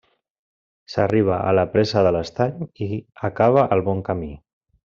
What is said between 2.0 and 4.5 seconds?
de l'estany i acaba el bon camí.